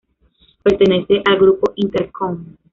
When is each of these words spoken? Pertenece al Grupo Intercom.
Pertenece 0.63 1.21
al 1.23 1.37
Grupo 1.37 1.73
Intercom. 1.75 2.43